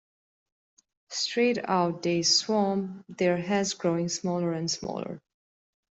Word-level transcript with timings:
Straight 1.09 1.59
out 1.69 2.01
they 2.01 2.23
swam, 2.23 3.05
their 3.07 3.37
heads 3.37 3.75
growing 3.75 4.09
smaller 4.09 4.51
and 4.51 4.71
smaller. 4.71 5.21